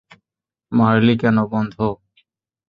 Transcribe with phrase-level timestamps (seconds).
[0.71, 1.75] মারলি কেন, বন্ধ!